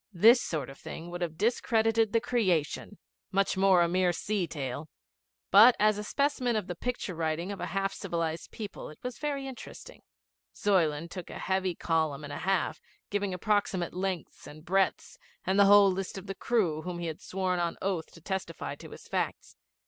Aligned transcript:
This 0.15 0.41
sort 0.41 0.67
of 0.71 0.79
thing 0.79 1.11
would 1.11 1.21
have 1.21 1.37
discredited 1.37 2.11
the 2.11 2.19
Creation, 2.19 2.97
much 3.31 3.55
more 3.55 3.83
a 3.83 3.87
mere 3.87 4.11
sea 4.11 4.47
tale, 4.47 4.89
but 5.51 5.75
as 5.77 5.99
a 5.99 6.03
specimen 6.03 6.55
of 6.55 6.65
the 6.65 6.73
picture 6.73 7.13
writing 7.13 7.51
of 7.51 7.59
a 7.59 7.67
half 7.67 7.93
civilised 7.93 8.49
people 8.49 8.89
it 8.89 8.97
was 9.03 9.19
very 9.19 9.45
interesting. 9.45 10.01
Zuyland 10.55 11.11
took 11.11 11.29
a 11.29 11.37
heavy 11.37 11.75
column 11.75 12.23
and 12.23 12.33
a 12.33 12.39
half, 12.39 12.81
giving 13.11 13.31
approximate 13.31 13.93
lengths 13.93 14.47
and 14.47 14.65
breadths, 14.65 15.19
and 15.45 15.59
the 15.59 15.65
whole 15.65 15.91
list 15.91 16.17
of 16.17 16.25
the 16.25 16.33
crew 16.33 16.81
whom 16.81 16.97
he 16.97 17.05
had 17.05 17.21
sworn 17.21 17.59
on 17.59 17.77
oath 17.79 18.11
to 18.13 18.21
testify 18.21 18.73
to 18.73 18.89
his 18.89 19.07
facts. 19.07 19.55